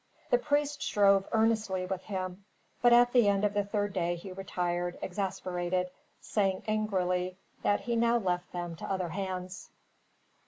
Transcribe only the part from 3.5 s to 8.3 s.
the third day he retired, exasperated, saying angrily that he now